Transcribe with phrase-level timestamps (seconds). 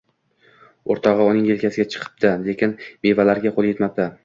[0.93, 2.75] Oʻrtogʻi uning yelkasiga chiqibdi, lekin
[3.09, 4.13] mevalarga qoʻli yetmabdi